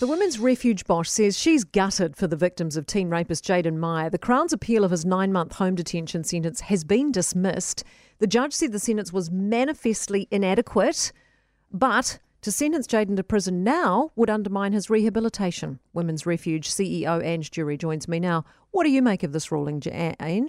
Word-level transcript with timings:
The 0.00 0.06
Women's 0.06 0.38
Refuge 0.38 0.86
boss 0.86 1.12
says 1.12 1.38
she's 1.38 1.62
gutted 1.62 2.16
for 2.16 2.26
the 2.26 2.34
victims 2.34 2.78
of 2.78 2.86
teen 2.86 3.10
rapist 3.10 3.44
Jayden 3.44 3.76
Meyer. 3.76 4.08
The 4.08 4.16
Crown's 4.16 4.54
appeal 4.54 4.82
of 4.82 4.92
his 4.92 5.04
nine 5.04 5.30
month 5.30 5.56
home 5.56 5.74
detention 5.74 6.24
sentence 6.24 6.60
has 6.62 6.84
been 6.84 7.12
dismissed. 7.12 7.84
The 8.18 8.26
judge 8.26 8.54
said 8.54 8.72
the 8.72 8.78
sentence 8.78 9.12
was 9.12 9.30
manifestly 9.30 10.26
inadequate, 10.30 11.12
but 11.70 12.18
to 12.40 12.50
sentence 12.50 12.86
Jayden 12.86 13.14
to 13.16 13.22
prison 13.22 13.62
now 13.62 14.10
would 14.16 14.30
undermine 14.30 14.72
his 14.72 14.88
rehabilitation. 14.88 15.80
Women's 15.92 16.24
Refuge 16.24 16.70
CEO 16.70 17.22
Ang 17.22 17.42
Jury 17.42 17.76
joins 17.76 18.08
me 18.08 18.18
now. 18.20 18.46
What 18.70 18.84
do 18.84 18.90
you 18.90 19.02
make 19.02 19.22
of 19.22 19.32
this 19.32 19.52
ruling, 19.52 19.82
Ang? 19.86 20.48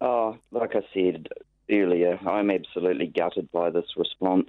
Oh, 0.00 0.38
like 0.50 0.74
I 0.74 0.80
said 0.94 1.28
earlier, 1.70 2.18
I'm 2.26 2.50
absolutely 2.50 3.08
gutted 3.08 3.52
by 3.52 3.68
this 3.68 3.98
response 3.98 4.48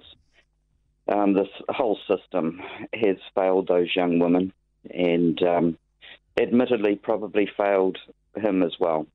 um, 1.08 1.34
this 1.34 1.48
whole 1.70 1.98
system 2.06 2.60
has 2.94 3.16
failed 3.34 3.68
those 3.68 3.94
young 3.94 4.18
women 4.18 4.52
and 4.90 5.42
um, 5.42 5.78
admittedly 6.40 6.96
probably 6.96 7.48
failed 7.56 7.98
him 8.36 8.62
as 8.62 8.72
well. 8.78 9.06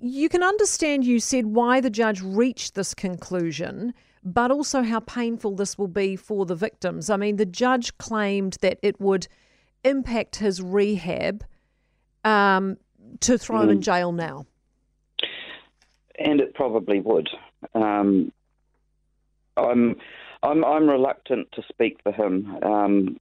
You 0.00 0.28
can 0.28 0.42
understand, 0.42 1.04
you 1.04 1.20
said, 1.20 1.46
why 1.46 1.80
the 1.80 1.90
judge 1.90 2.20
reached 2.20 2.74
this 2.74 2.94
conclusion, 2.94 3.94
but 4.22 4.50
also 4.50 4.82
how 4.82 5.00
painful 5.00 5.56
this 5.56 5.78
will 5.78 5.88
be 5.88 6.16
for 6.16 6.46
the 6.46 6.54
victims. 6.54 7.10
I 7.10 7.16
mean, 7.16 7.36
the 7.36 7.46
judge 7.46 7.96
claimed 7.98 8.58
that 8.60 8.78
it 8.82 9.00
would 9.00 9.26
impact 9.82 10.36
his 10.36 10.62
rehab 10.62 11.44
um, 12.24 12.76
to 13.20 13.38
throw 13.38 13.60
mm. 13.60 13.64
him 13.64 13.70
in 13.70 13.78
mm. 13.78 13.82
jail 13.82 14.12
now. 14.12 14.46
And 16.18 16.40
it 16.40 16.54
probably 16.54 17.00
would. 17.00 17.28
Um, 17.74 18.32
I'm 19.56 19.96
I'm 20.44 20.64
I'm 20.64 20.88
reluctant 20.88 21.50
to 21.52 21.62
speak 21.68 21.98
for 22.02 22.12
him. 22.12 22.58
Um, 22.62 23.16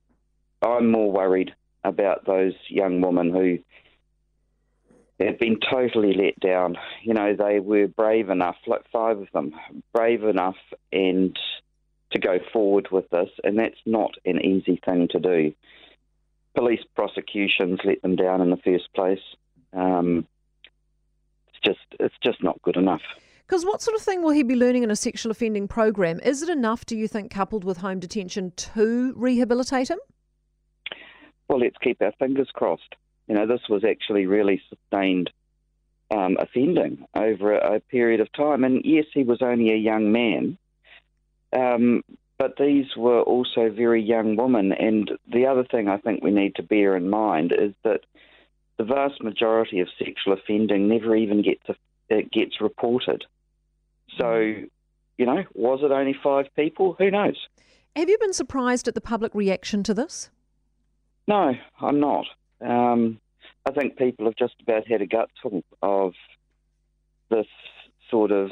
I'm 0.61 0.91
more 0.91 1.11
worried 1.11 1.55
about 1.83 2.25
those 2.25 2.53
young 2.67 3.01
women 3.01 3.31
who 3.31 3.59
have 5.25 5.39
been 5.39 5.59
totally 5.59 6.13
let 6.13 6.39
down. 6.39 6.77
You 7.01 7.13
know, 7.13 7.35
they 7.35 7.59
were 7.59 7.87
brave 7.87 8.29
enough, 8.29 8.57
like 8.67 8.83
five 8.91 9.19
of 9.19 9.27
them, 9.33 9.55
brave 9.93 10.23
enough 10.23 10.57
and 10.91 11.37
to 12.11 12.19
go 12.19 12.39
forward 12.51 12.89
with 12.91 13.09
this, 13.09 13.29
and 13.43 13.57
that's 13.57 13.79
not 13.85 14.11
an 14.25 14.43
easy 14.45 14.79
thing 14.85 15.07
to 15.11 15.19
do. 15.19 15.53
Police 16.55 16.83
prosecutions 16.95 17.79
let 17.83 18.01
them 18.01 18.15
down 18.15 18.41
in 18.41 18.49
the 18.49 18.57
first 18.57 18.93
place. 18.93 19.23
Um, 19.71 20.27
it's 21.47 21.59
just 21.63 22.01
it's 22.01 22.17
just 22.21 22.43
not 22.43 22.61
good 22.61 22.75
enough. 22.75 23.01
Because 23.53 23.67
what 23.67 23.83
sort 23.83 23.95
of 23.95 24.01
thing 24.01 24.23
will 24.23 24.31
he 24.31 24.41
be 24.41 24.55
learning 24.55 24.81
in 24.81 24.89
a 24.89 24.95
sexual 24.95 25.31
offending 25.31 25.67
program? 25.67 26.19
Is 26.21 26.41
it 26.41 26.49
enough, 26.49 26.87
do 26.87 26.97
you 26.97 27.07
think, 27.07 27.29
coupled 27.29 27.63
with 27.63 27.77
home 27.77 27.99
detention 27.99 28.51
to 28.55 29.13
rehabilitate 29.15 29.91
him? 29.91 29.99
Well, 31.47 31.59
let's 31.59 31.77
keep 31.77 32.01
our 32.01 32.13
fingers 32.17 32.49
crossed. 32.51 32.95
You 33.27 33.35
know, 33.35 33.45
this 33.45 33.61
was 33.69 33.83
actually 33.83 34.25
really 34.25 34.59
sustained 34.69 35.29
um, 36.09 36.35
offending 36.39 37.05
over 37.13 37.55
a, 37.55 37.75
a, 37.75 37.79
period 37.79 38.21
of 38.21 38.33
time. 38.33 38.63
And 38.63 38.81
yes, 38.83 39.05
he 39.13 39.21
was 39.21 39.43
only 39.43 39.71
a 39.71 39.77
young 39.77 40.11
man, 40.11 40.57
um, 41.55 42.03
but 42.39 42.55
these 42.57 42.87
were 42.97 43.21
also 43.21 43.69
very 43.69 44.01
young 44.01 44.35
women. 44.35 44.71
And 44.71 45.11
the 45.31 45.45
other 45.45 45.63
thing 45.63 45.89
I 45.89 45.97
think 45.97 46.23
we 46.23 46.31
need 46.31 46.55
to 46.55 46.63
bear 46.63 46.97
in 46.97 47.07
mind 47.07 47.53
is 47.55 47.75
that 47.83 47.99
the 48.79 48.83
vast 48.83 49.21
majority 49.21 49.79
of 49.79 49.89
sexual 49.99 50.33
offending 50.33 50.87
never 50.87 51.15
even 51.15 51.43
gets 51.43 51.61
it 52.09 52.31
gets 52.31 52.59
reported. 52.59 53.25
So, 54.17 54.37
you 55.17 55.25
know, 55.25 55.43
was 55.53 55.79
it 55.83 55.91
only 55.91 56.15
five 56.23 56.45
people? 56.55 56.95
Who 56.99 57.11
knows? 57.11 57.37
Have 57.95 58.09
you 58.09 58.17
been 58.17 58.33
surprised 58.33 58.87
at 58.87 58.95
the 58.95 59.01
public 59.01 59.33
reaction 59.35 59.83
to 59.83 59.93
this? 59.93 60.29
No, 61.27 61.53
I'm 61.79 61.99
not. 61.99 62.25
Um, 62.61 63.19
I 63.65 63.71
think 63.71 63.97
people 63.97 64.25
have 64.25 64.35
just 64.35 64.55
about 64.61 64.87
had 64.87 65.01
a 65.01 65.07
gutful 65.07 65.63
of 65.81 66.13
this 67.29 67.47
sort 68.09 68.31
of 68.31 68.51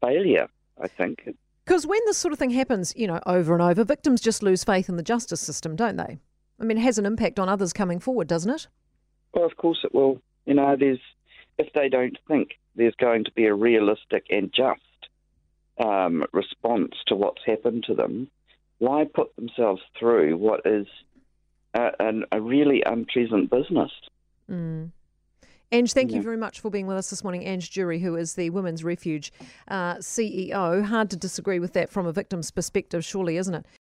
failure, 0.00 0.48
I 0.80 0.88
think. 0.88 1.34
Because 1.64 1.86
when 1.86 2.00
this 2.06 2.16
sort 2.16 2.32
of 2.32 2.38
thing 2.38 2.50
happens, 2.50 2.92
you 2.96 3.06
know, 3.06 3.20
over 3.26 3.52
and 3.54 3.62
over, 3.62 3.84
victims 3.84 4.20
just 4.20 4.42
lose 4.42 4.64
faith 4.64 4.88
in 4.88 4.96
the 4.96 5.02
justice 5.02 5.40
system, 5.40 5.76
don't 5.76 5.96
they? 5.96 6.18
I 6.58 6.64
mean, 6.64 6.78
it 6.78 6.82
has 6.82 6.98
an 6.98 7.06
impact 7.06 7.38
on 7.38 7.48
others 7.48 7.72
coming 7.72 8.00
forward, 8.00 8.28
doesn't 8.28 8.50
it? 8.50 8.68
Well, 9.34 9.44
of 9.44 9.56
course 9.56 9.78
it 9.84 9.94
will. 9.94 10.20
You 10.46 10.54
know, 10.54 10.76
there's 10.78 11.00
if 11.58 11.72
they 11.74 11.88
don't 11.88 12.18
think 12.26 12.52
there's 12.74 12.94
going 12.96 13.24
to 13.24 13.32
be 13.32 13.46
a 13.46 13.54
realistic 13.54 14.24
and 14.30 14.52
just 14.52 14.80
um, 15.82 16.24
response 16.32 16.92
to 17.08 17.16
what's 17.16 17.42
happened 17.44 17.84
to 17.86 17.94
them, 17.94 18.28
why 18.78 19.04
put 19.04 19.34
themselves 19.36 19.82
through 19.98 20.36
what 20.36 20.60
is 20.64 20.86
a, 21.74 21.90
a 22.32 22.40
really 22.40 22.82
unpleasant 22.84 23.50
business? 23.50 23.90
Mm. 24.50 24.90
Ang, 25.72 25.86
thank 25.86 26.10
yeah. 26.10 26.16
you 26.16 26.22
very 26.22 26.36
much 26.36 26.58
for 26.58 26.68
being 26.68 26.88
with 26.88 26.96
us 26.96 27.10
this 27.10 27.22
morning. 27.22 27.44
Ang 27.44 27.60
Jury, 27.60 28.00
who 28.00 28.16
is 28.16 28.34
the 28.34 28.50
Women's 28.50 28.82
Refuge 28.82 29.32
uh, 29.68 29.96
CEO. 29.96 30.84
Hard 30.84 31.10
to 31.10 31.16
disagree 31.16 31.60
with 31.60 31.74
that 31.74 31.90
from 31.90 32.06
a 32.06 32.12
victim's 32.12 32.50
perspective, 32.50 33.04
surely, 33.04 33.36
isn't 33.36 33.54
it? 33.54 33.64